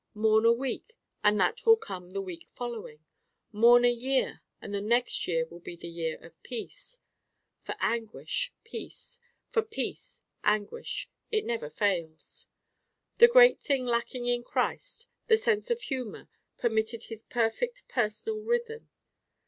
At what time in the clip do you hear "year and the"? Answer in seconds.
3.91-4.81